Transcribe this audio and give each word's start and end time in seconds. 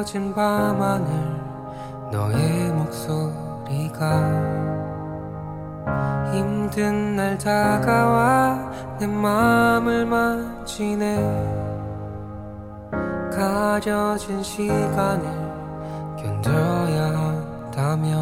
깊어진 0.00 0.34
밤하늘 0.34 1.08
너의 2.10 2.70
목소리가 2.72 4.00
힘든 6.32 7.16
날 7.16 7.36
다가와 7.36 8.96
내 8.98 9.06
마음을 9.06 10.06
만지네. 10.06 11.16
가려진 13.30 14.42
시간을 14.42 15.22
견뎌야 16.16 17.18
한다면 17.18 18.20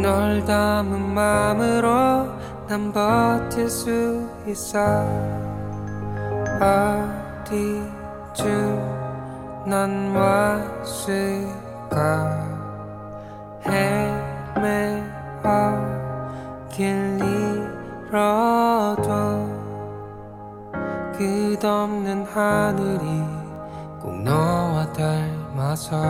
널 0.00 0.44
담은 0.44 1.14
마음으로 1.14 2.28
난 2.68 2.92
버틸 2.92 3.68
수 3.68 4.24
있어. 4.46 4.78
어디쯤 7.40 8.97
난 9.68 10.16
왔을까? 10.16 11.58
헤매어 13.66 15.02
길 16.70 17.18
잃어도 18.08 19.12
끝없는 21.18 22.24
하늘이 22.24 23.04
꼭 24.00 24.22
너와 24.22 24.90
닮아서 24.94 26.00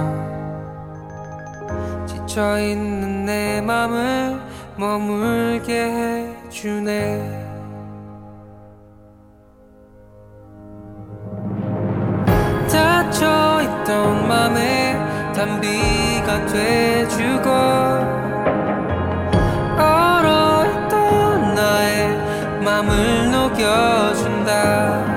지쳐있는 2.07 3.25
내 3.25 3.61
맘을 3.61 4.41
머물게 4.77 6.45
해주네 6.47 7.48
단비가 15.39 16.47
돼주고 16.47 17.49
얼어있던 19.79 21.55
나의 21.55 22.09
맘을 22.61 23.31
녹여준다 23.31 25.08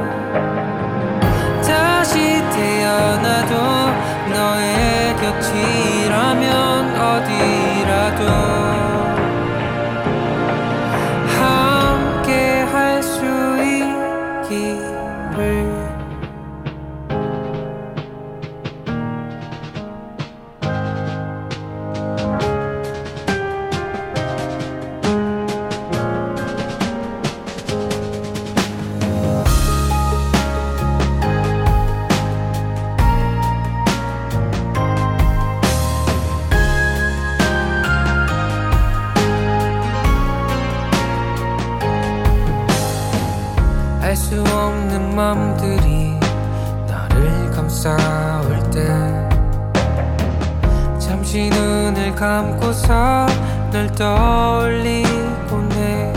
감고서 52.22 53.26
널 53.72 53.92
떠올리곤 53.94 55.72
해 55.72 56.14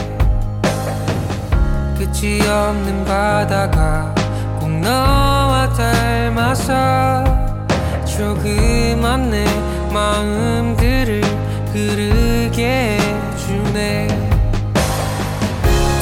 끝이 1.97 2.47
없는 2.47 3.07
바다가 3.07 4.15
꼭 4.61 4.69
너와 4.69 5.73
닮아서 5.73 7.25
조그만 8.05 9.31
내 9.31 9.47
마음들을 9.95 11.23
흐르게 11.73 12.99
해주네. 13.01 14.09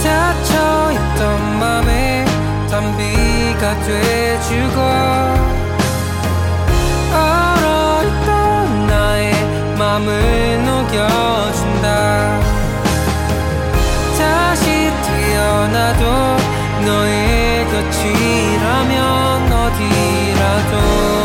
닫혀있던 0.03 1.59
맘에 1.61 2.25
단비가 2.69 3.79
돼주고 3.85 5.62
맘을 9.93 10.65
녹여준다. 10.65 12.41
다시 14.19 14.91
태어나도 15.03 16.37
너의 16.87 17.67
곁이라면 17.67 19.53
어디라도 19.53 21.22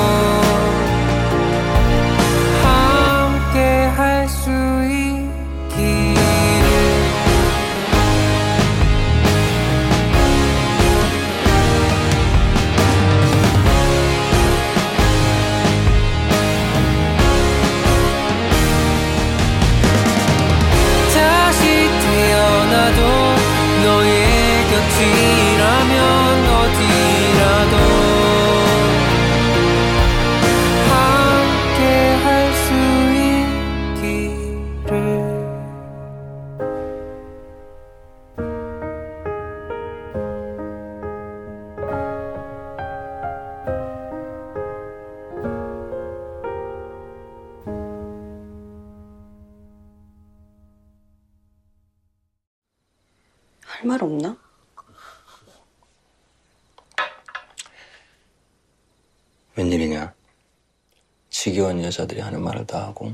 지겨운 61.57 61.83
여자들이 61.83 62.21
하는 62.21 62.44
말을 62.44 62.68
다 62.68 62.86
하고 62.86 63.13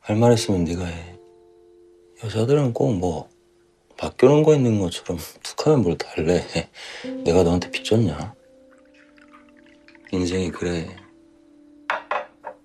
할 0.00 0.16
말 0.16 0.32
있으면 0.32 0.64
네가 0.64 0.84
해. 0.84 1.16
여자들은 2.24 2.72
꼭뭐 2.72 3.28
맡겨놓은 4.02 4.42
거 4.42 4.56
있는 4.56 4.80
것처럼 4.80 5.18
툭하면 5.44 5.82
뭘 5.82 5.96
달래. 5.96 6.44
내가 7.22 7.44
너한테 7.44 7.70
빚졌냐? 7.70 8.34
인생이 10.10 10.50
그래. 10.50 10.88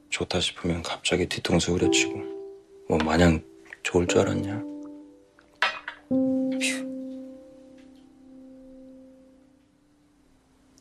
좋다 0.09 0.39
싶으면 0.39 0.81
갑자기 0.81 1.27
뒤통수 1.29 1.73
후려치고 1.73 2.23
뭐 2.89 2.97
마냥 3.05 3.43
좋을 3.83 4.07
줄 4.07 4.21
알았냐? 4.21 4.63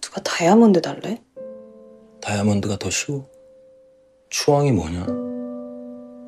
누가 0.00 0.20
다이아몬드 0.23 0.81
달래? 0.81 1.23
다이아몬드가 2.24 2.78
더 2.78 2.88
쉬워. 2.88 3.26
추앙이 4.30 4.72
뭐냐? 4.72 5.04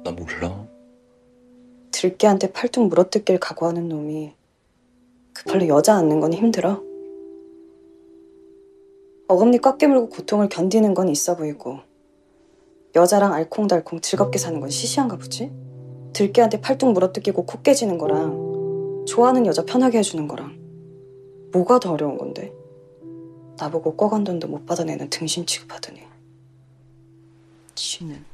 나 0.04 0.10
몰라. 0.10 0.68
들깨한테 1.90 2.52
팔뚝 2.52 2.88
물어뜯길 2.88 3.40
각오하는 3.40 3.88
놈이 3.88 4.34
그 5.32 5.44
팔로 5.44 5.66
여자 5.68 5.96
앉는 5.96 6.20
건 6.20 6.34
힘들어. 6.34 6.82
어금니 9.28 9.58
꽉 9.62 9.78
깨물고 9.78 10.10
고통을 10.10 10.50
견디는 10.50 10.92
건 10.92 11.08
있어 11.08 11.34
보이고 11.34 11.78
여자랑 12.94 13.32
알콩달콩 13.32 14.02
즐겁게 14.02 14.38
사는 14.38 14.60
건 14.60 14.68
시시한가 14.68 15.16
보지? 15.16 15.50
들깨한테 16.12 16.60
팔뚝 16.60 16.92
물어뜯기고 16.92 17.46
코 17.46 17.62
깨지는 17.62 17.96
거랑 17.96 19.04
좋아하는 19.08 19.46
여자 19.46 19.64
편하게 19.64 19.98
해주는 19.98 20.28
거랑 20.28 20.58
뭐가 21.52 21.78
더 21.80 21.92
어려운 21.92 22.18
건데? 22.18 22.52
나보고 23.56 23.96
꺼간 23.96 24.24
돈도 24.24 24.48
못 24.48 24.66
받아내는 24.66 25.10
등심 25.10 25.46
취급하더니. 25.46 26.02
지는 27.74 28.24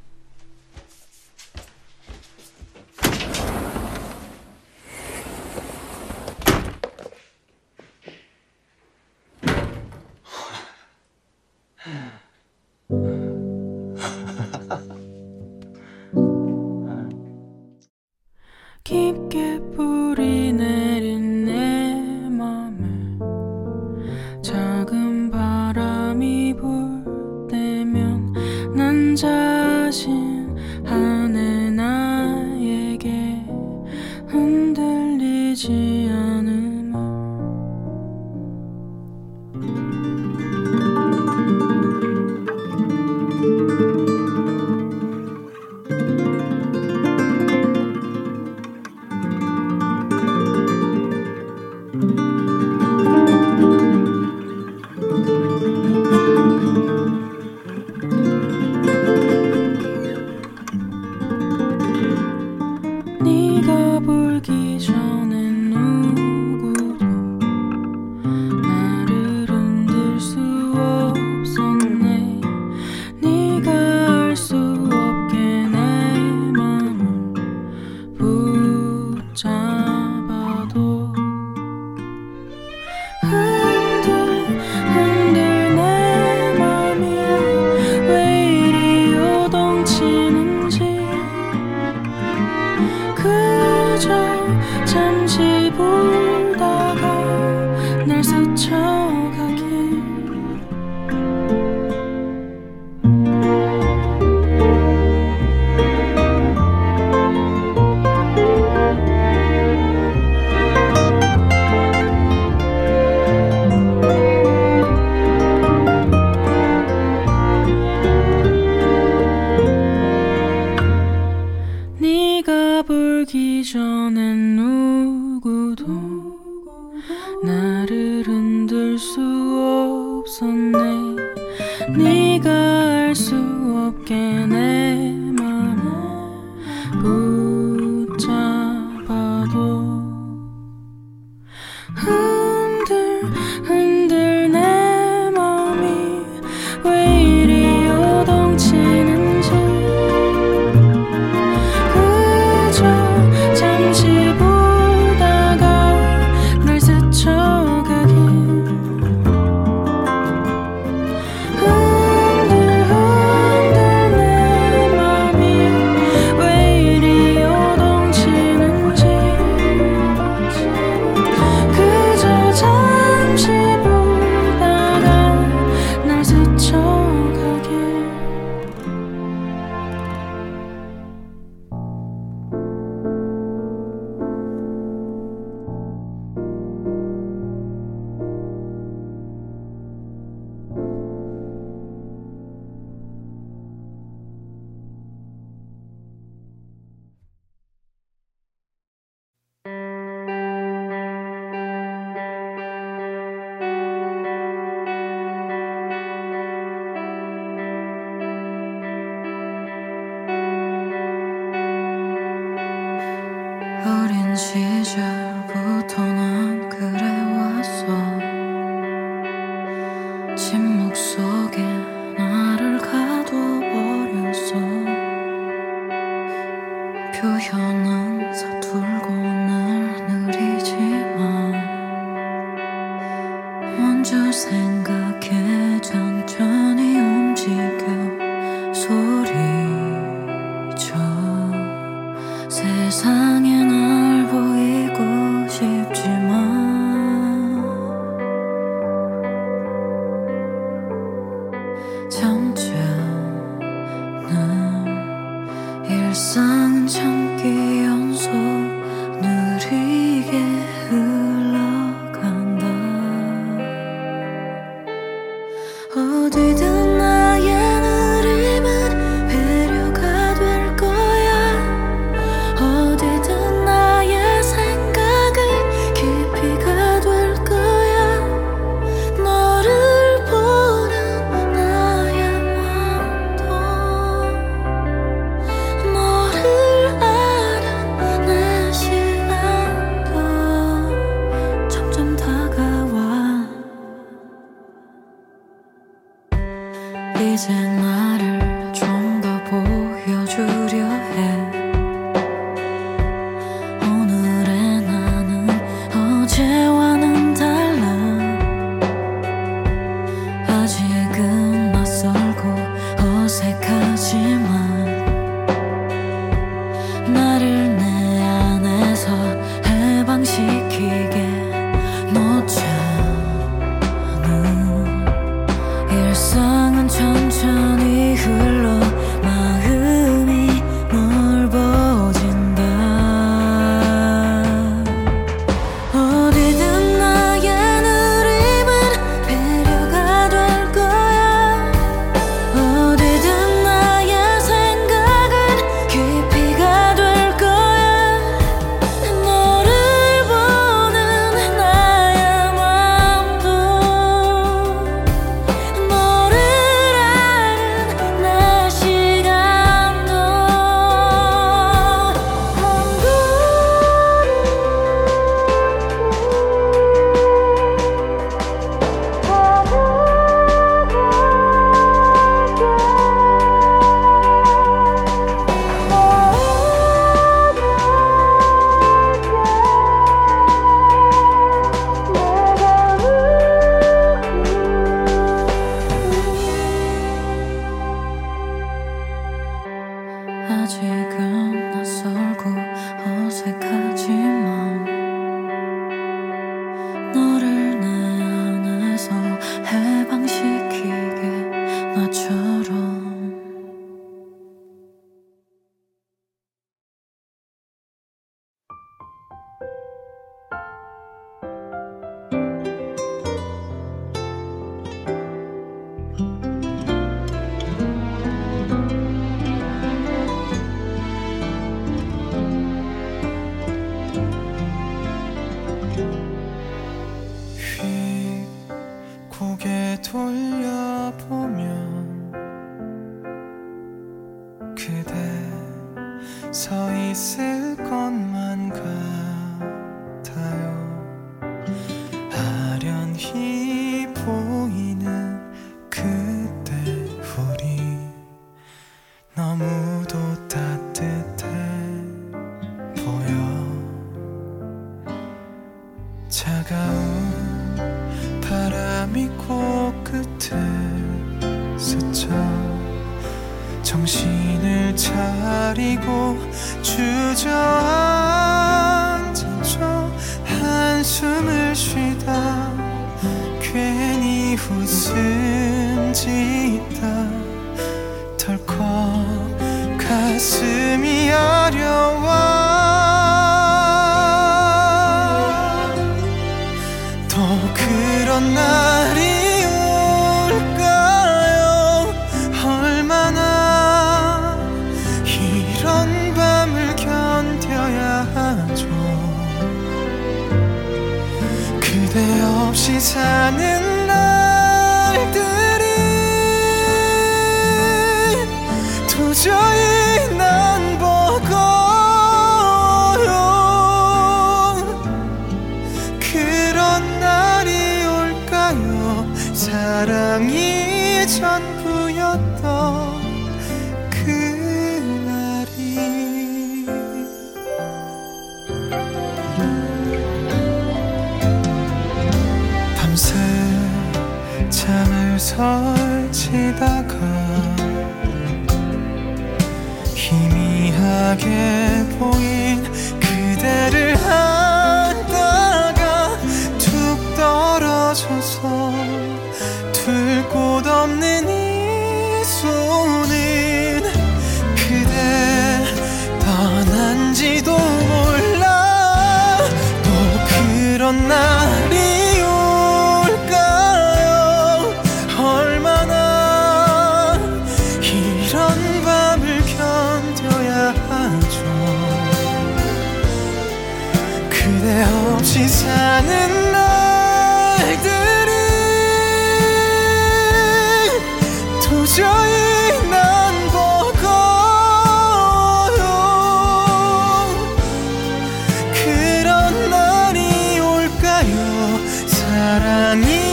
사랑이 592.27 593.52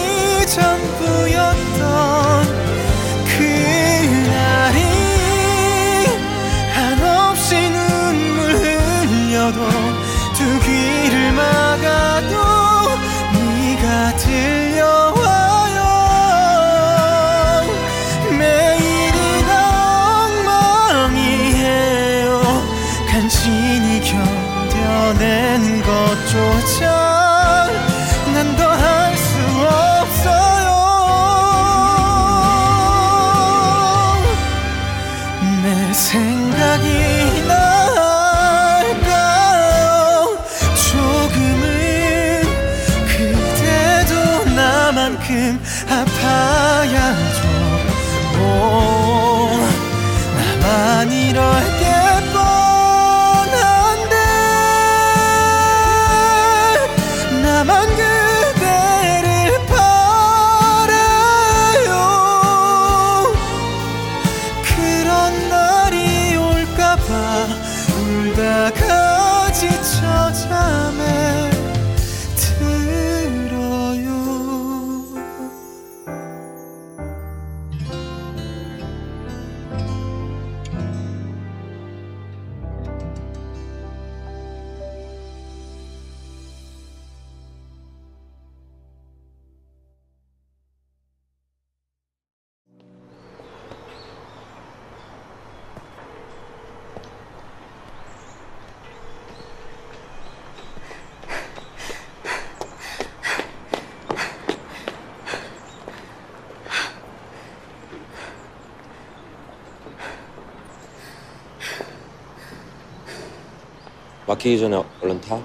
튀기 114.49 114.59
전에 114.62 114.83
얼른 115.03 115.21
타. 115.21 115.39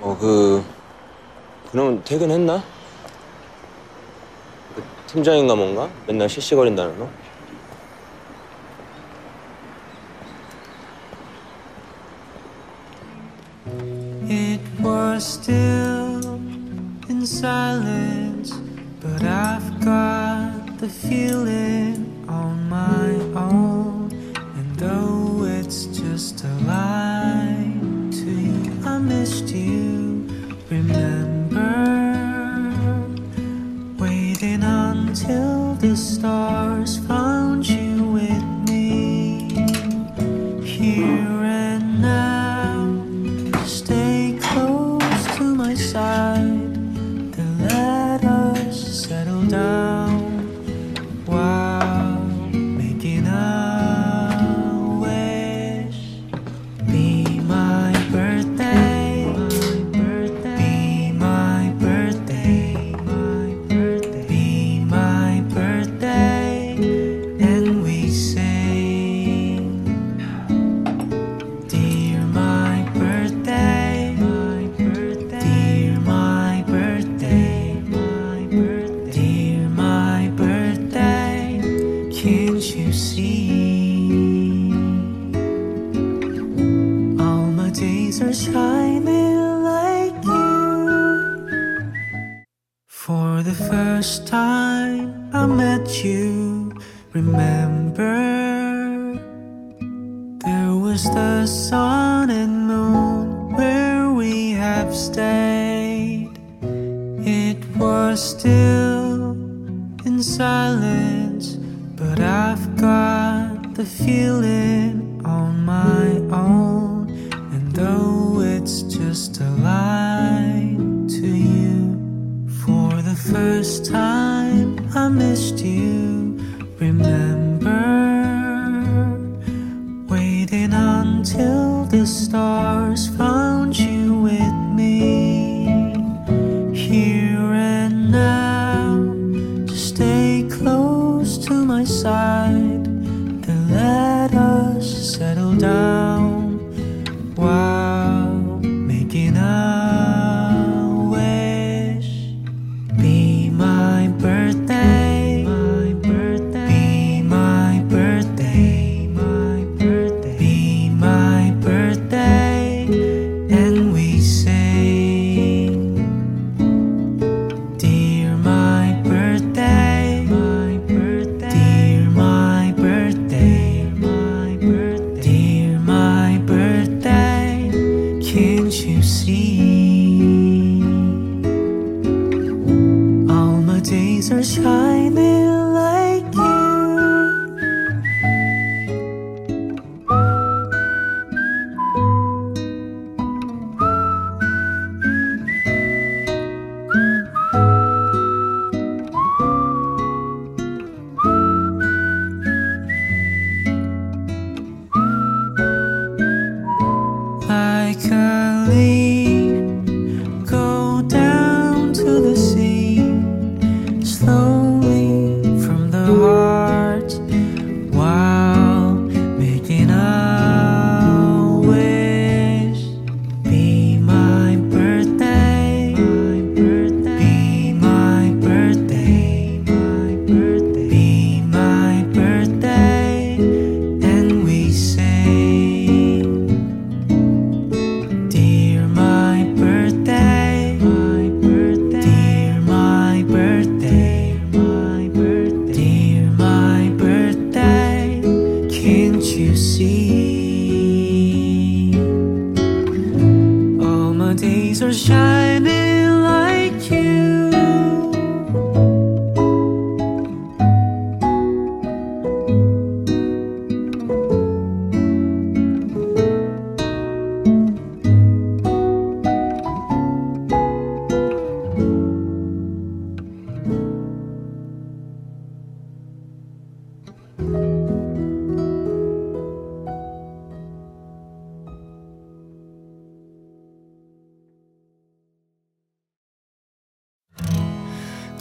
어, 0.00 0.16
그, 0.18 0.64
그놈 1.70 2.02
퇴근했나? 2.02 2.62
그 4.74 4.82
팀장인가 5.06 5.54
뭔가? 5.54 5.90
맨날 6.06 6.30
실시거린다는 6.30 6.98
놈? 6.98 7.10
It 14.30 14.62
was 14.82 15.22
still 15.26 16.40
in 17.10 17.20
silence, 17.26 18.54
but 19.02 19.22
I've 19.22 19.78
got 19.84 20.78
the 20.78 20.88
feeling. 20.88 22.01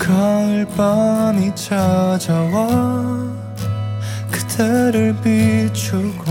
가을밤이 0.02 1.56
찾아와 1.56 2.68
그대를 4.32 5.16
비추고 5.22 6.26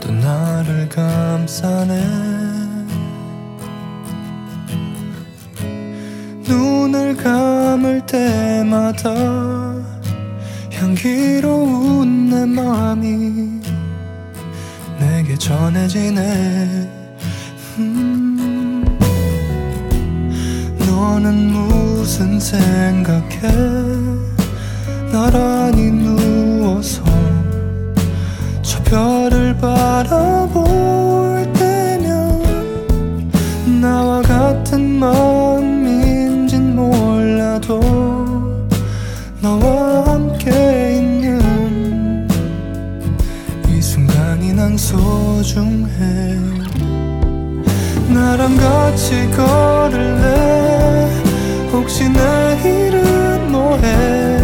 또 0.00 0.12
나를 0.12 0.88
감싸네. 0.88 2.04
눈을 6.46 7.16
감을 7.16 8.06
때마다 8.06 9.10
향기로운 10.72 12.30
내 12.30 12.46
마음이 12.46 13.60
내게 15.00 15.36
전해지네. 15.36 16.90
음 17.78 18.84
너는 20.78 21.52
무 21.52 21.83
슨 22.04 22.38
생각해? 22.38 23.40
나란히 25.10 25.90
누워서 25.90 27.02
저 28.60 28.82
별을 28.84 29.56
바라볼 29.56 31.50
때면 31.54 32.42
나와 33.80 34.20
같은 34.20 34.98
마음인진 34.98 36.76
몰라도 36.76 37.80
너와 39.40 40.06
함께 40.06 40.98
있는 40.98 42.28
이 43.70 43.80
순간이 43.80 44.52
난 44.52 44.76
소중해. 44.76 46.38
나랑 48.12 48.56
같이 48.58 49.26
걸을래 49.30 51.13
혹시 51.94 52.08
내일은 52.08 53.52
뭐해? 53.52 54.40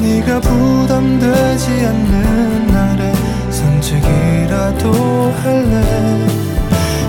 네가 0.00 0.40
부담되지 0.40 1.70
않는 1.86 2.66
날에 2.66 3.12
산책이라도 3.52 5.32
할래? 5.44 6.26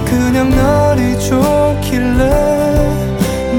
그냥 0.05 0.51
날이 0.51 1.19
좋길래 1.19 2.29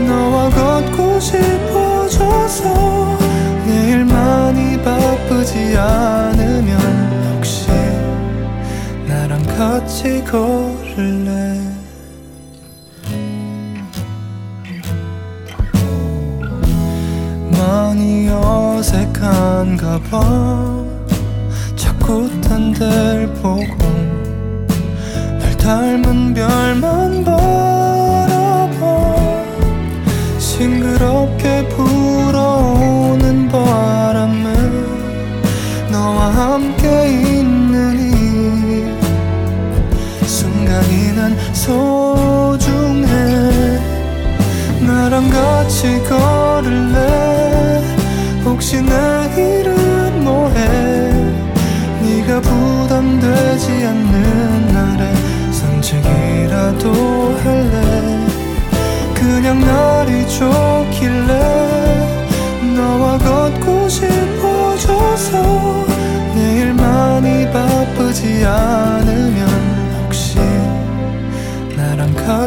너와 0.07 0.51
걷고 0.51 1.19
싶어져서 1.19 2.63
내일 3.67 4.05
많이 4.05 4.81
바쁘지 4.81 5.77
않으면 5.77 7.35
혹시 7.35 7.73
나랑 9.09 9.43
같이 9.59 10.23
걸을래 10.25 11.48
어색한가 19.29 20.01
봐. 20.11 20.85
자꾸 21.77 22.29
딴 22.41 22.73
데를 22.73 23.33
보고 23.35 23.77
날 25.39 25.57
닮은 25.59 26.33
별만 26.35 27.25
바라봐. 27.25 29.15
싱그럽게 30.39 31.69
불어오는 31.69 33.49
바람에 33.49 34.55
너와 35.93 36.29
함께 36.29 37.11
있는 37.11 38.01
이 38.01 38.87
순간이 40.27 41.13
난 41.15 41.37
소중해. 41.53 43.09
나랑 44.81 45.29
같이 45.31 46.03
걸 46.09 46.38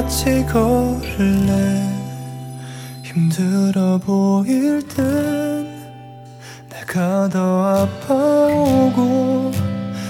같이 0.01 0.43
걸을래? 0.47 1.87
힘들어 3.03 3.99
보일 3.99 4.81
땐 4.87 5.67
내가 6.71 7.29
더 7.29 7.83
아파오고 7.83 9.51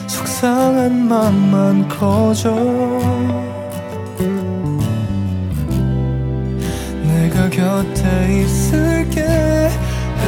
속상한 0.08 1.10
맘만 1.10 1.90
커져. 1.90 2.56
내가 7.04 7.50
곁에 7.50 8.44
있을게. 8.44 9.70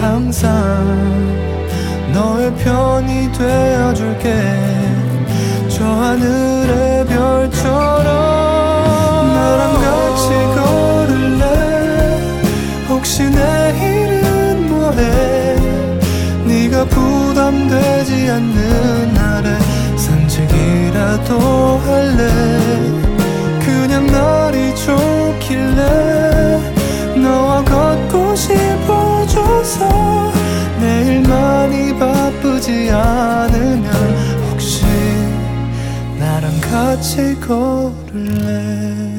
항상 0.01 0.43
너의 2.11 2.53
편이 2.55 3.31
되어줄게. 3.31 4.33
저 5.69 5.85
하늘의 5.85 7.05
별처럼 7.05 8.52
나랑 9.43 9.73
같이 9.73 10.29
걸을래? 10.55 11.43
혹시 12.87 13.23
내일은 13.29 14.69
뭐해 14.69 15.55
네가 16.45 16.85
부담되지 16.85 18.29
않는 18.31 19.13
날에 19.13 19.49
산책이라도 19.97 21.37
할래? 21.85 22.21
그냥 23.65 24.07
날이 24.07 24.73
좋길래 24.75 25.81
너와 27.21 27.63
걷고 27.65 28.35
싶어져서 28.35 30.31
내일 30.79 31.21
많이 31.27 31.93
바쁘지 31.97 32.89
않으면 32.91 33.93
혹시 34.49 34.85
나랑 36.17 36.59
같이 36.61 37.37
걸을래 37.39 39.12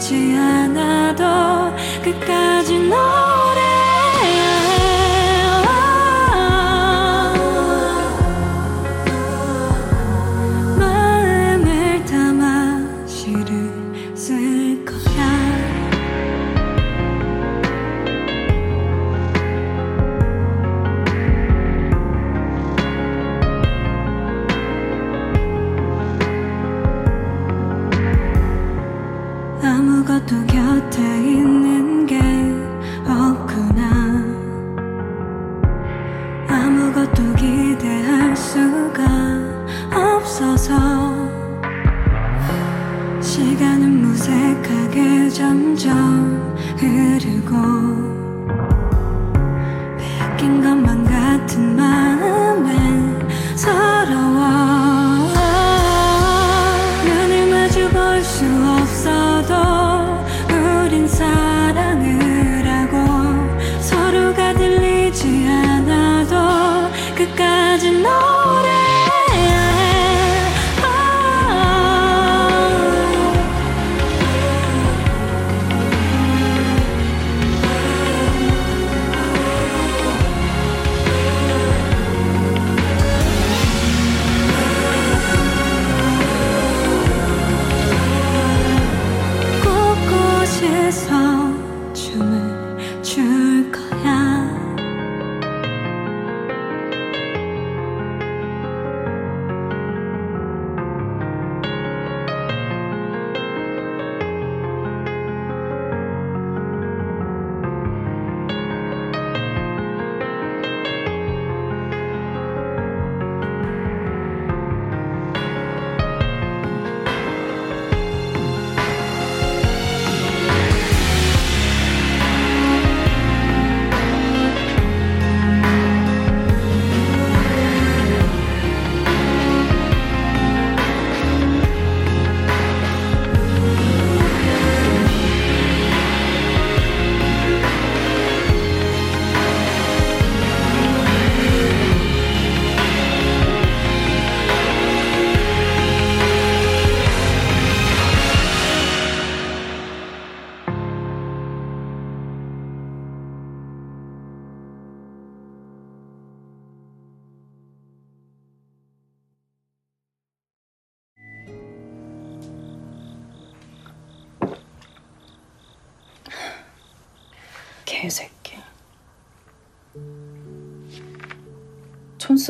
들리지 0.00 0.34
않아도 0.34 1.24
끝까지 2.02 2.78
노 2.88 3.39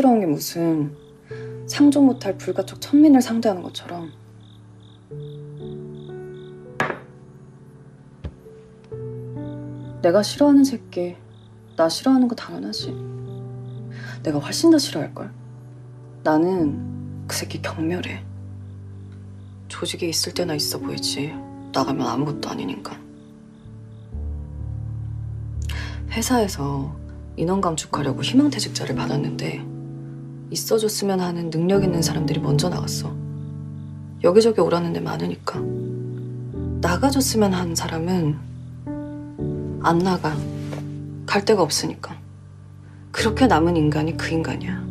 촌스러운 0.00 0.20
게 0.20 0.26
무슨 0.26 0.96
상종 1.66 2.06
못할 2.06 2.36
불가촉 2.36 2.80
천민을 2.80 3.20
상대하는 3.20 3.62
것처럼. 3.62 4.10
내가 10.02 10.22
싫어하는 10.22 10.64
새끼, 10.64 11.16
나 11.76 11.88
싫어하는 11.88 12.28
거 12.28 12.34
당연하지. 12.34 12.94
내가 14.22 14.38
훨씬 14.38 14.70
더 14.70 14.78
싫어할걸. 14.78 15.30
나는 16.22 17.26
그 17.26 17.36
새끼 17.36 17.60
경멸해. 17.60 18.24
조직에 19.68 20.08
있을 20.08 20.32
때나 20.32 20.54
있어 20.54 20.78
보이지. 20.78 21.34
나가면 21.72 22.06
아무것도 22.06 22.48
인간. 22.58 22.98
회사에서 26.10 26.96
인원 27.36 27.60
감축하려고 27.60 28.22
희망퇴직자를 28.22 28.96
받았는데 28.96 29.79
있어줬으면 30.50 31.20
하는 31.20 31.50
능력 31.50 31.84
있는 31.84 32.02
사람들이 32.02 32.40
먼저 32.40 32.68
나갔어. 32.68 33.14
여기저기 34.22 34.60
오라는 34.60 34.92
데 34.92 35.00
많으니까. 35.00 35.60
나가줬으면 36.80 37.52
하는 37.52 37.74
사람은 37.74 38.36
안 39.82 39.98
나가. 39.98 40.36
갈 41.26 41.44
데가 41.44 41.62
없으니까. 41.62 42.16
그렇게 43.12 43.46
남은 43.46 43.76
인간이 43.76 44.16
그 44.16 44.28
인간이야. 44.28 44.90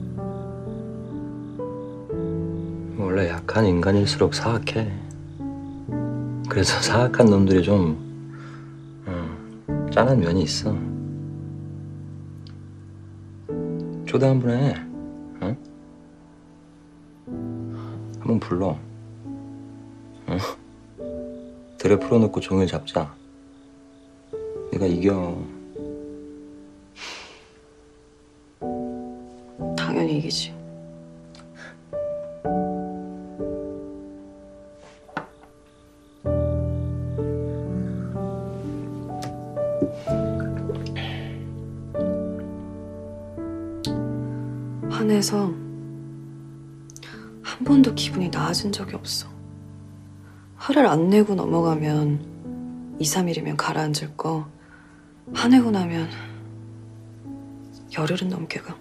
원래 2.98 3.30
약한 3.30 3.66
인간일수록 3.66 4.34
사악해. 4.34 4.92
그래서 6.48 6.80
사악한 6.82 7.28
놈들이 7.28 7.64
좀 7.64 7.98
어, 9.06 9.90
짠한 9.92 10.20
면이 10.20 10.44
있어. 10.44 10.76
초대 14.06 14.28
한번 14.28 14.52
해. 14.52 14.89
어? 15.42 15.56
한번 18.20 18.40
불러. 18.40 18.78
어? 20.28 20.38
들에 21.78 21.98
풀어놓고 21.98 22.40
종일 22.42 22.68
잡자. 22.68 23.14
내가 24.72 24.86
이겨. 24.86 25.38
당연히 29.78 30.18
이기지. 30.18 30.59
화내서 45.10 45.48
한 47.42 47.66
번도 47.66 47.96
기분이 47.96 48.30
나아진 48.30 48.72
적이 48.72 48.94
없어. 48.96 49.28
화를 50.56 50.86
안 50.86 51.10
내고 51.10 51.34
넘어가면 51.34 52.98
2, 53.00 53.04
3일이면 53.04 53.56
가라앉을 53.58 54.16
거 54.16 54.48
화내고 55.34 55.72
나면 55.72 56.10
열흘은 57.98 58.30
넘게 58.30 58.60
가. 58.60 58.78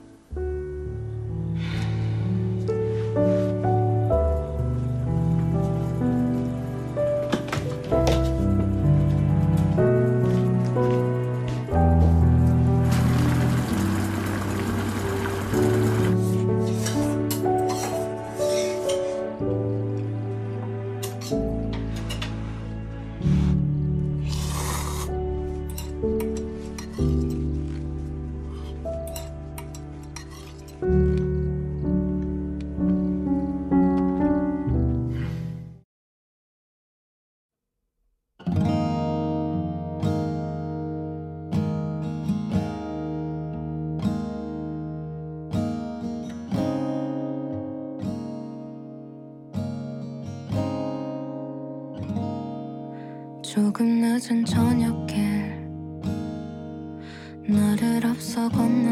늦은 54.21 54.45
저녁에 54.45 55.57
나를 57.47 58.05
앞서 58.05 58.49
걷는 58.49 58.88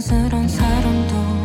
사랑스런 0.00 0.46
사람도 0.48 1.35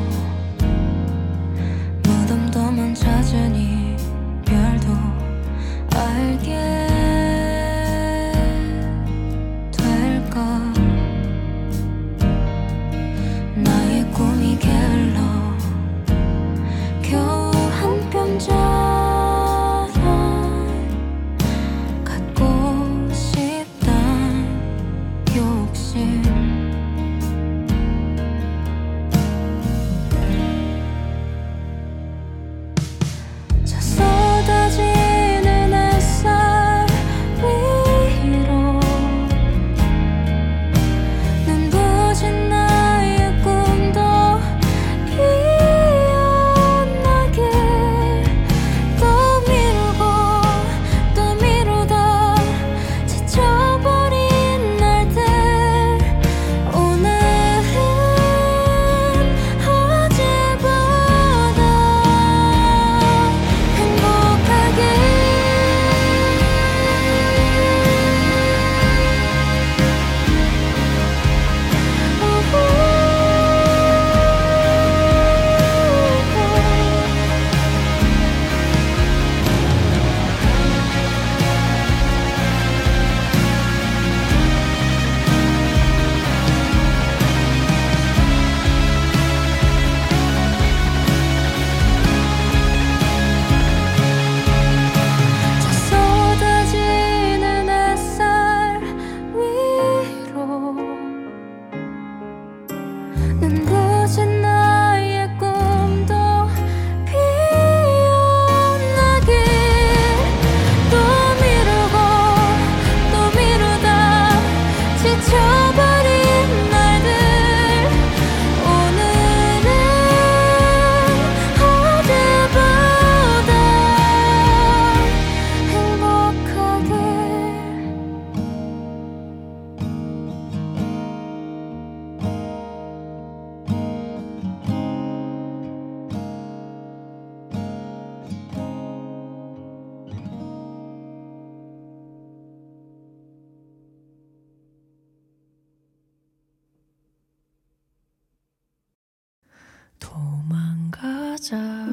찾아 151.51 151.85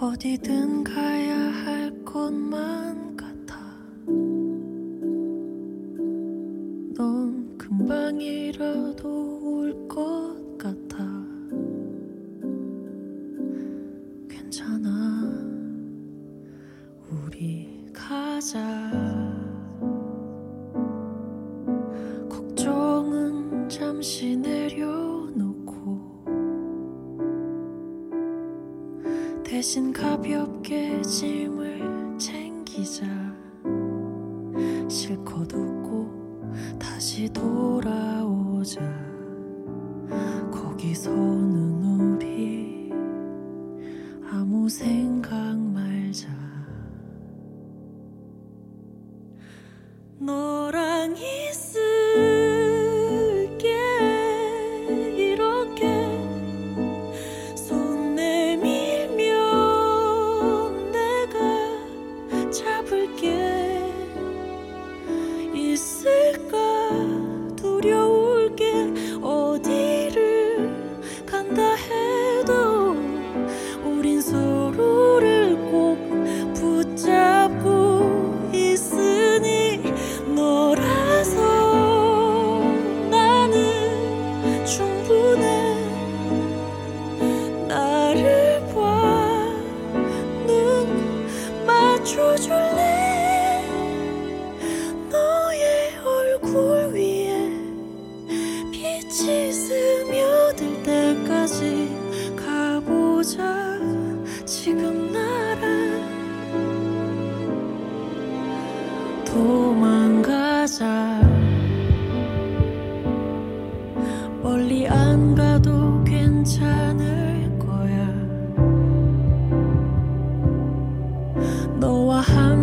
어디든 0.00 0.84
가야 0.84 1.36
할 1.36 1.90
곳만 2.04 3.16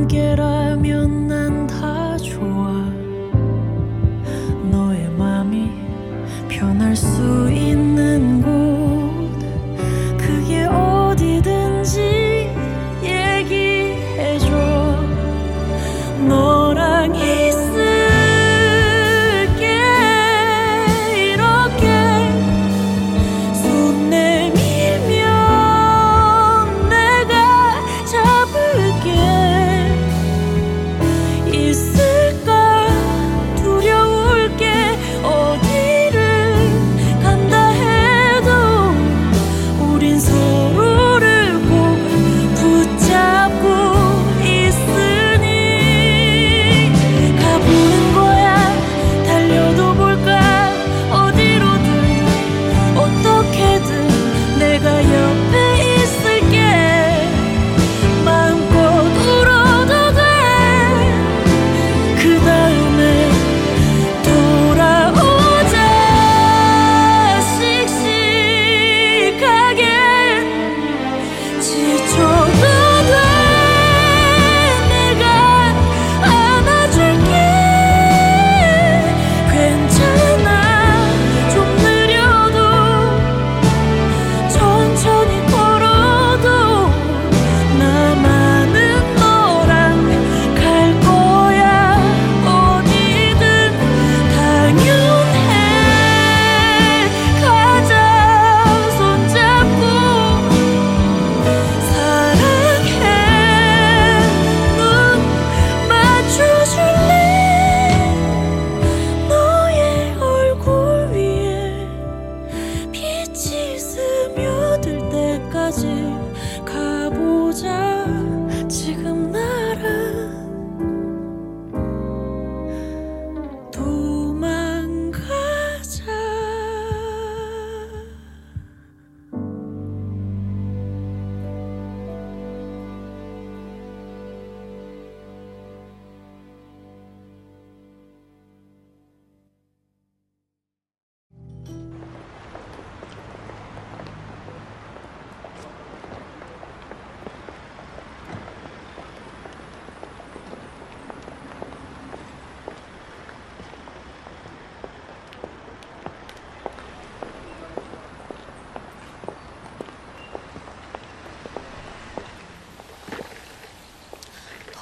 함께라면 0.05 1.24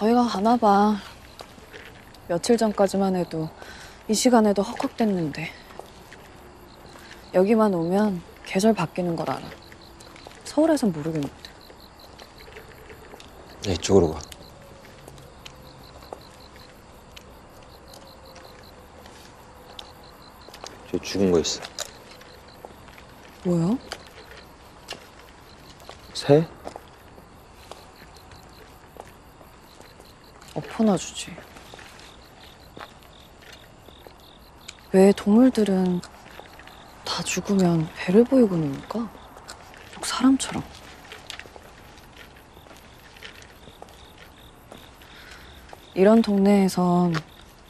더위가 0.04 0.28
가나 0.28 0.58
봐. 0.58 0.98
며칠 2.28 2.58
전까지만 2.58 3.16
해도 3.16 3.50
이 4.10 4.14
시간에도 4.14 4.62
헉헉댔는데. 4.62 5.50
여기만 7.34 7.74
오면 7.74 8.22
계절 8.46 8.74
바뀌는 8.74 9.16
걸 9.16 9.30
알아. 9.30 9.42
서울에선 10.44 10.92
모르겠는데. 10.92 11.34
네, 13.64 13.72
이쪽으로 13.72 14.12
가. 14.12 14.20
저 20.92 20.98
죽은 20.98 21.32
거 21.32 21.40
있어. 21.40 21.62
뭐야? 23.46 23.78
새? 26.14 26.46
엎어놔 30.54 30.98
주지. 30.98 31.36
왜 34.92 35.12
동물들은 35.12 36.02
다 37.04 37.24
죽으면 37.24 37.90
배를 37.96 38.24
보이고 38.24 38.56
노니까? 38.56 39.10
꼭 39.96 40.06
사람처럼. 40.06 40.64
이런 45.96 46.22
동네에선 46.22 47.14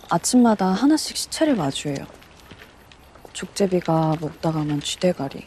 아침마다 0.09 0.67
하나씩 0.67 1.15
시체를 1.15 1.55
마주해요. 1.55 2.05
족제비가 3.31 4.15
먹다 4.19 4.51
가면 4.51 4.81
쥐대가리, 4.81 5.45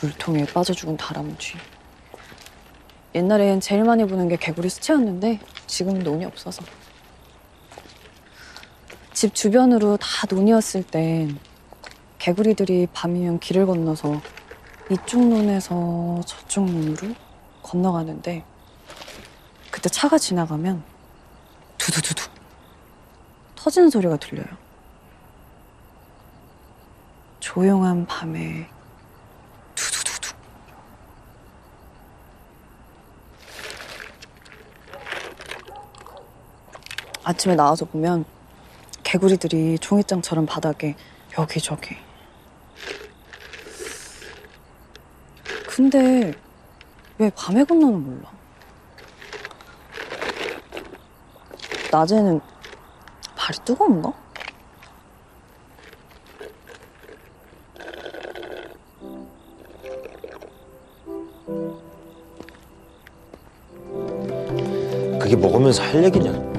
물통에 0.00 0.46
빠져 0.46 0.72
죽은 0.74 0.96
다람쥐. 0.96 1.56
옛날엔 3.14 3.60
제일 3.60 3.84
많이 3.84 4.06
보는 4.06 4.28
게 4.28 4.36
개구리 4.36 4.68
수채였는데 4.68 5.40
지금은 5.68 6.00
논이 6.02 6.24
없어서. 6.24 6.64
집 9.12 9.34
주변으로 9.34 9.96
다 9.98 10.26
논이었을 10.28 10.82
땐 10.82 11.38
개구리들이 12.18 12.88
밤이면 12.92 13.38
길을 13.38 13.66
건너서 13.66 14.20
이쪽 14.90 15.28
논에서 15.28 16.20
저쪽 16.26 16.64
논으로 16.64 17.14
건너가는데 17.62 18.44
그때 19.70 19.88
차가 19.88 20.18
지나가면 20.18 20.82
두두두두 21.76 22.28
터지는 23.54 23.90
소리가 23.90 24.16
들려요. 24.16 24.46
조용한 27.40 28.06
밤에 28.06 28.68
두두두두 29.74 30.34
아침에 37.28 37.54
나와서 37.56 37.84
보면 37.84 38.24
개구리들이 39.02 39.78
종이장처럼 39.80 40.46
바닥에 40.46 40.96
여기저기. 41.38 41.94
근데 45.66 46.32
왜 47.18 47.30
밤에 47.36 47.64
건너는 47.64 48.02
몰라? 48.02 48.32
낮에는 51.92 52.40
발이 53.36 53.58
뜨거운가? 53.62 54.10
그게 65.20 65.36
먹으면서 65.36 65.82
할 65.82 66.04
얘기냐? 66.04 66.57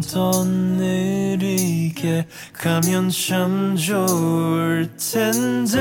좀 0.00 0.16
더 0.16 0.44
느리게 0.44 2.26
가면 2.52 3.10
참 3.10 3.76
좋을 3.76 4.90
텐데. 4.96 5.76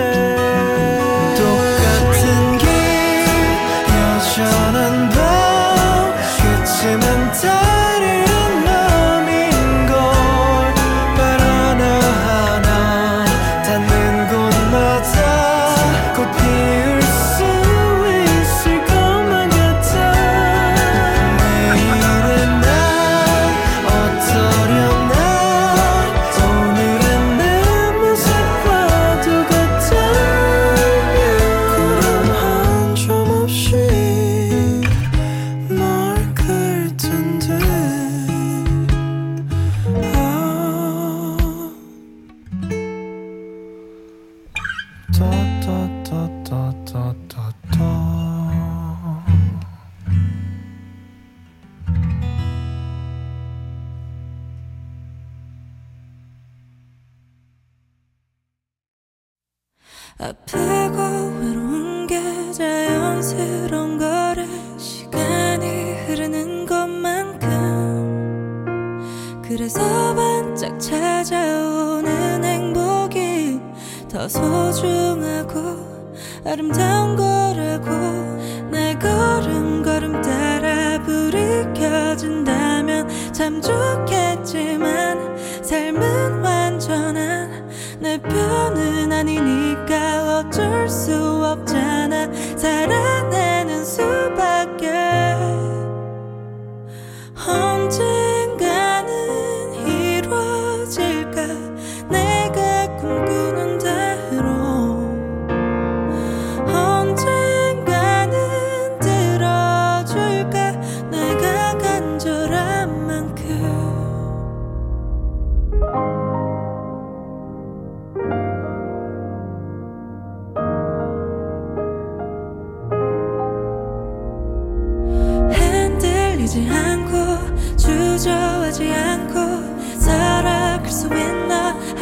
똑같은 1.37 2.57
길 2.57 2.67
여전한 3.89 4.94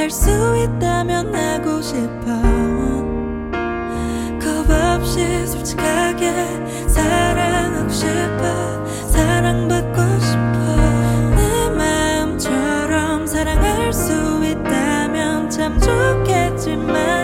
할 0.03 0.11
수 0.11 0.29
있다면 0.57 1.33
하고 1.33 1.81
싶어 1.81 2.25
겁 4.37 4.69
없이 4.69 5.47
솔직하게 5.47 6.33
사랑하고 6.89 7.89
싶어 7.89 8.85
사랑받고 9.07 10.19
싶어. 10.19 11.35
내 11.37 11.69
마음처럼 11.69 13.25
사랑할 13.25 13.93
수 13.93 14.11
있다면 14.43 15.49
참 15.49 15.79
좋겠지만 15.79 17.22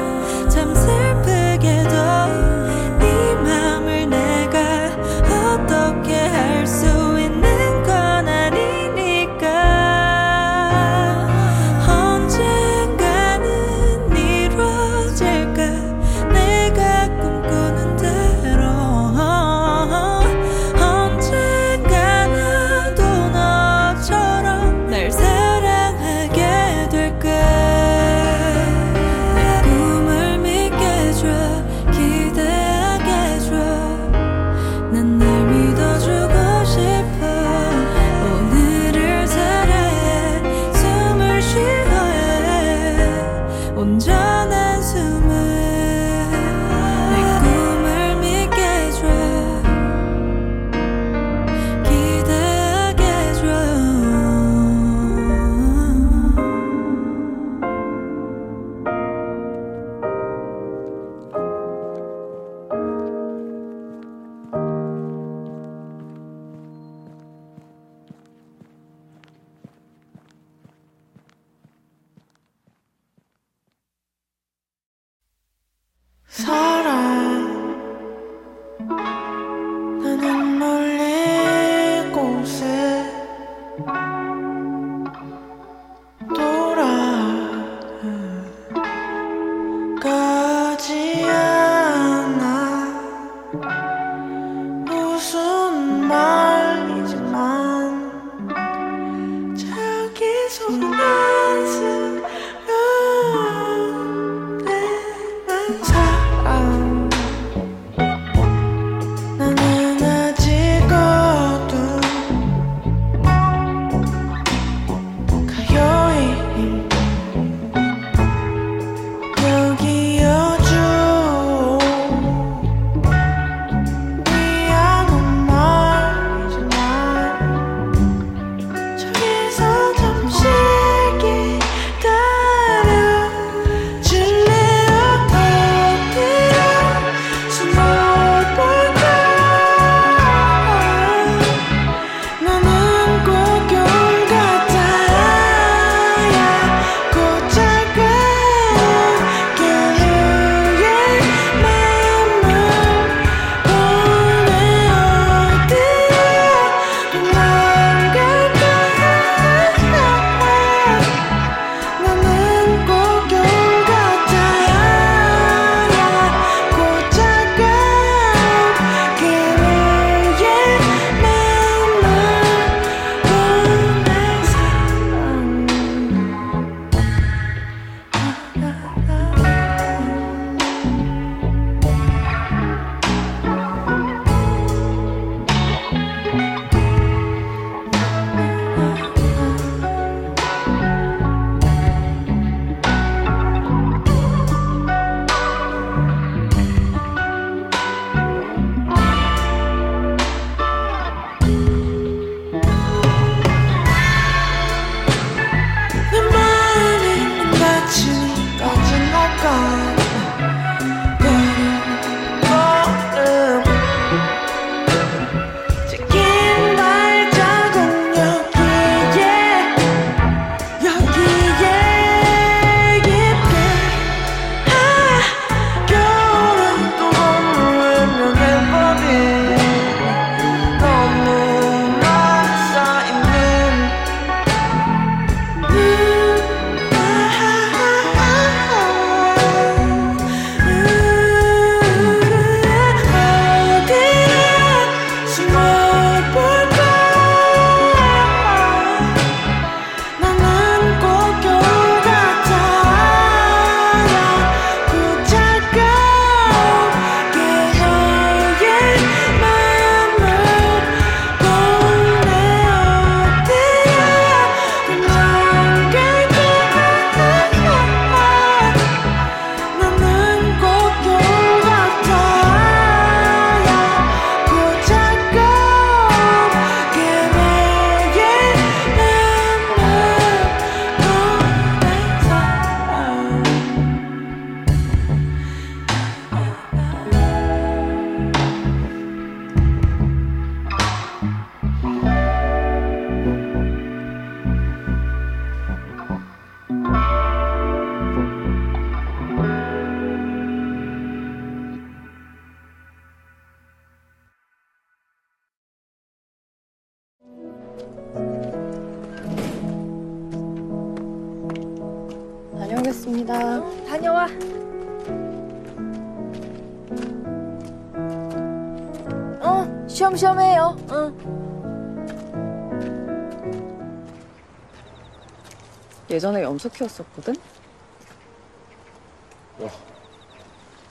예전에 326.20 326.44
염소 326.44 326.68
키웠었거든? 326.68 327.34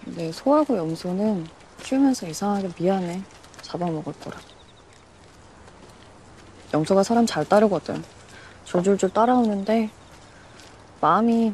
근데 0.02 0.32
소하고 0.32 0.78
염소는 0.78 1.46
키우면서 1.82 2.26
이상하게 2.26 2.70
미안해. 2.78 3.22
잡아먹을 3.60 4.14
거라. 4.20 4.38
염소가 6.72 7.02
사람 7.02 7.26
잘 7.26 7.44
따르거든. 7.44 8.02
졸졸졸 8.64 9.10
따라오는데 9.10 9.90
마음이 11.02 11.52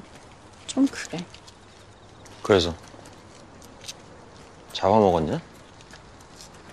좀 0.68 0.86
그래. 0.86 1.26
그래서 2.44 2.72
잡아먹었냐? 4.72 5.40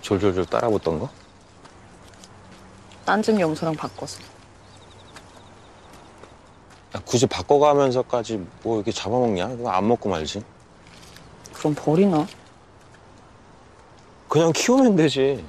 졸졸졸 0.02 0.46
따라붙던 0.46 1.00
거? 1.00 1.10
딴 3.04 3.20
집 3.20 3.40
염소랑 3.40 3.74
바꿨어. 3.74 4.31
야, 6.94 7.00
굳이 7.04 7.26
바꿔가면서까지 7.26 8.44
뭐 8.62 8.76
이렇게 8.76 8.92
잡아먹냐? 8.92 9.48
그거 9.48 9.70
안 9.70 9.88
먹고 9.88 10.08
말지. 10.08 10.42
그럼 11.52 11.74
버리나? 11.74 12.26
그냥 14.28 14.52
키우면 14.52 14.96
되지. 14.96 15.44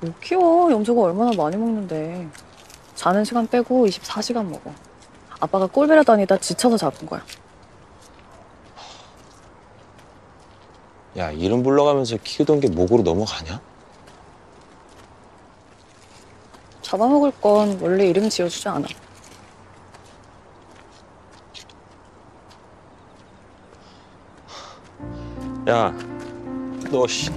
못 0.00 0.18
키워. 0.20 0.70
염소가 0.70 1.02
얼마나 1.02 1.30
많이 1.36 1.56
먹는데. 1.56 2.28
자는 2.94 3.24
시간 3.24 3.46
빼고 3.46 3.86
24시간 3.86 4.44
먹어. 4.44 4.72
아빠가 5.40 5.66
꼴배라 5.66 6.02
다니다 6.02 6.36
지쳐서 6.36 6.76
잡은 6.76 7.06
거야. 7.06 7.24
야, 11.16 11.30
이름 11.30 11.62
불러가면서 11.62 12.16
키우던 12.22 12.60
게 12.60 12.68
목으로 12.68 13.02
넘어가냐? 13.02 13.60
잡아먹을 16.82 17.32
건 17.40 17.78
원래 17.80 18.06
이름 18.06 18.28
지어주지 18.28 18.68
않아. 18.68 18.86
야, 25.68 25.92
너 26.90 27.06
씨, 27.06 27.30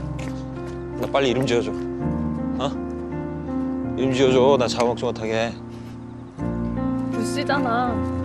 나 1.00 1.08
빨리 1.12 1.30
이름 1.32 1.46
지어줘. 1.46 1.72
어? 1.72 2.70
이름 3.98 4.14
지어줘. 4.14 4.56
나 4.58 4.68
잡아먹지 4.68 5.04
못하게. 5.04 5.54
부씨잖아. 7.12 8.23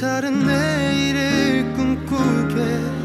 다른 0.00 0.46
내일을 0.46 1.72
꿈꾸게 1.74 2.97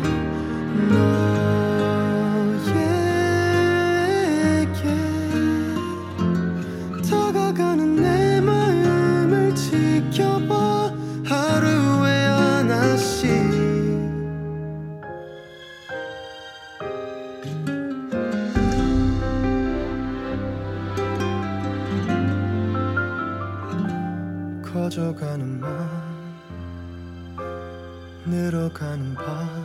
들어가는 28.54 29.16
밤. 29.16 29.63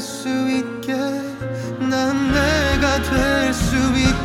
수 0.00 0.28
있게 0.28 0.94
난 1.78 2.32
내가 2.32 3.02
될 3.02 3.52
수 3.52 3.76
있게 3.76 4.19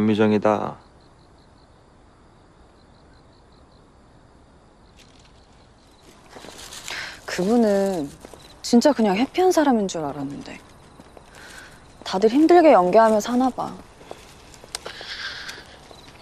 안미정이다. 0.00 0.76
그분은 7.26 8.10
진짜 8.62 8.92
그냥 8.92 9.16
해피한 9.16 9.52
사람인 9.52 9.88
줄 9.88 10.04
알았는데 10.04 10.58
다들 12.04 12.30
힘들게 12.30 12.72
연기하며 12.72 13.20
사나 13.20 13.50
봐. 13.50 13.72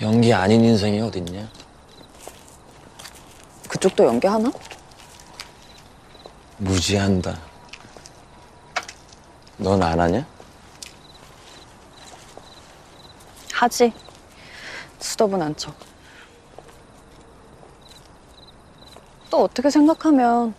연기 0.01 0.33
아닌 0.33 0.65
인생이 0.65 1.01
어딨냐? 1.01 1.49
그쪽도 3.69 4.05
연기하나? 4.05 4.51
무지한다. 6.59 7.39
넌 9.57 9.83
안 9.83 9.99
하냐? 9.99 10.38
하지. 13.59 13.93
수더분한 15.01 15.57
척. 15.57 15.75
또 19.31 19.43
어떻게 19.43 19.69
생각하면 19.69 20.55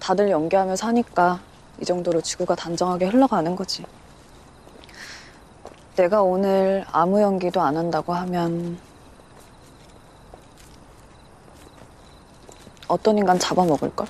다들 0.00 0.28
연기하며 0.28 0.74
사니까 0.74 1.40
이 1.80 1.84
정도로 1.84 2.20
지구가 2.20 2.56
단정하게 2.56 3.06
흘러가는 3.06 3.54
거지. 3.54 3.84
내가 5.94 6.22
오늘 6.22 6.84
아무 6.90 7.22
연기도 7.22 7.60
안 7.60 7.76
한다고 7.76 8.12
하면 8.12 8.76
어떤 12.88 13.18
인간 13.18 13.38
잡아먹을걸? 13.38 14.08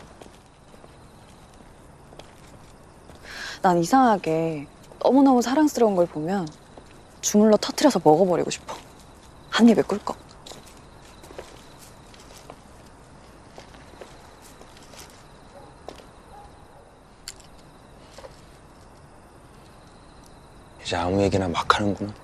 난 3.60 3.76
이상하게 3.76 4.66
너무너무 5.00 5.42
사랑스러운 5.42 5.96
걸 5.96 6.06
보면 6.06 6.61
주물러 7.22 7.56
터트려서 7.56 8.00
먹어버리고 8.04 8.50
싶어. 8.50 8.76
한 9.48 9.68
입에 9.68 9.80
꿀꺽. 9.80 10.16
이제 20.82 20.96
아무 20.96 21.22
얘기나 21.22 21.48
막 21.48 21.74
하는구나. 21.74 22.21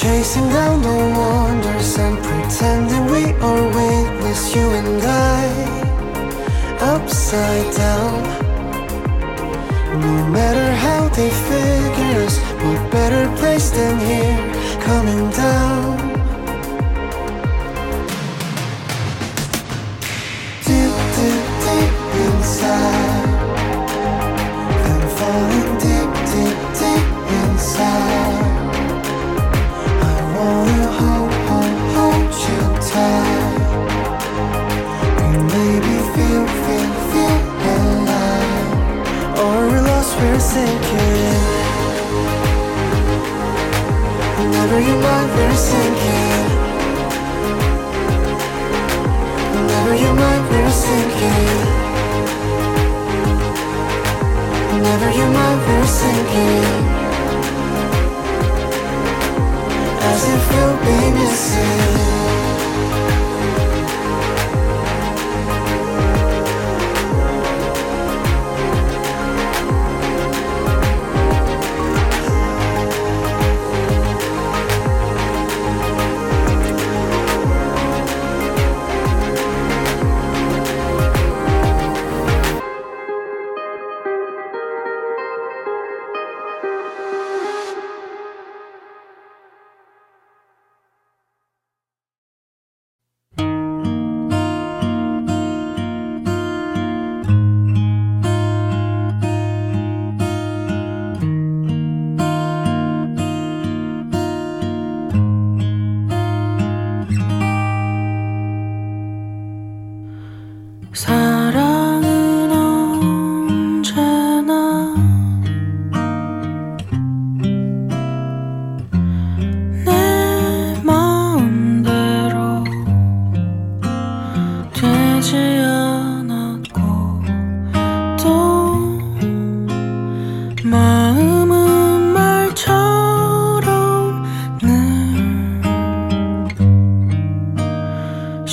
Chasing 0.00 0.48
down 0.50 0.80
the 0.80 0.98
wonders 1.18 1.98
and 1.98 2.16
pretending 2.22 3.04
we 3.06 3.32
are 3.48 3.64
weightless, 3.76 4.54
you 4.54 4.70
and 4.80 5.02
I, 5.02 5.44
upside 6.94 7.74
down. 7.74 8.22
No 10.00 10.14
matter 10.28 10.70
how 10.86 11.08
they 11.08 11.30
figure 11.30 12.22
us, 12.26 12.38
what 12.62 12.92
better 12.92 13.26
place 13.38 13.70
than 13.70 13.98
here, 13.98 14.80
coming 14.84 15.30
down. 15.30 16.07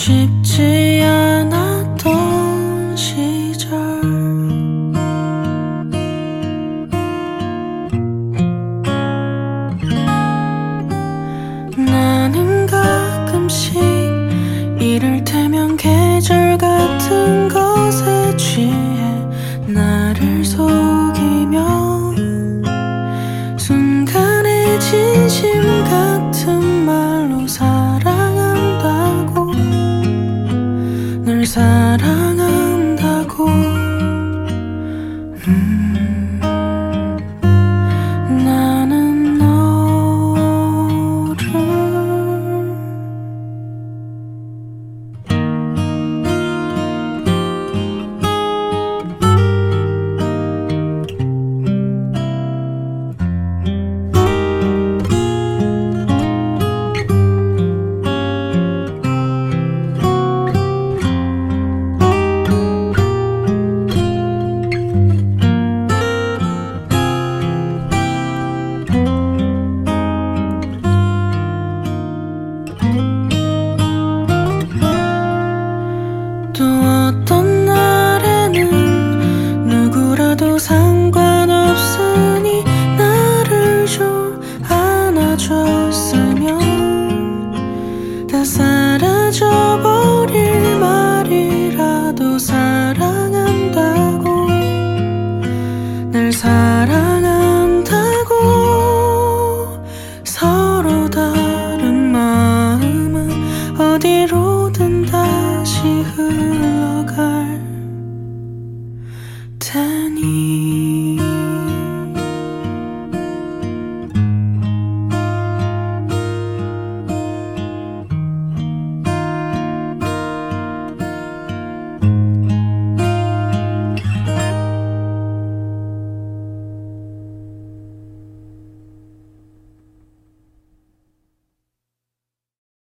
ship 0.06 0.35